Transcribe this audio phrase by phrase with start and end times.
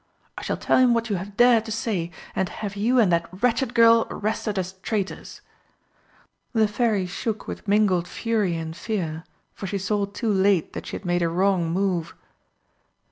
[0.35, 3.29] "I shall tell him what you have dared to say, and have you and that
[3.43, 5.41] wretched girl arrested as traitors!"
[6.53, 10.95] The Fairy shook with mingled fury and fear, for she saw too late that she
[10.95, 12.15] had made a wrong move.